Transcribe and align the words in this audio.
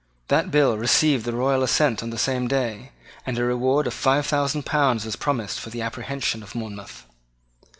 That 0.29 0.49
bill 0.49 0.79
received 0.79 1.25
the 1.25 1.31
royal 1.33 1.61
assent 1.61 2.01
on 2.01 2.09
the 2.09 2.17
same 2.17 2.47
day; 2.47 2.91
and 3.23 3.37
a 3.37 3.43
reward 3.43 3.85
of 3.85 3.93
five 3.93 4.25
thousand 4.25 4.63
pounds 4.65 5.05
was 5.05 5.15
promised 5.15 5.59
for 5.59 5.69
the 5.69 5.83
apprehension 5.83 6.41
of 6.41 6.55
Monmouth. 6.55 7.05